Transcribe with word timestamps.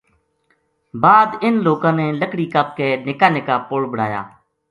بعد 1.03 1.29
اِن 1.43 1.53
لوکاں 1.67 1.91
نے 1.99 2.07
لکڑی 2.21 2.45
کپ 2.53 2.67
کے 2.77 2.87
نِکا 3.05 3.27
نِکا 3.35 3.55
پل 3.67 3.83
بڑایا 3.91 4.21